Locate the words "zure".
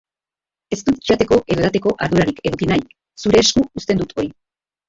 3.25-3.45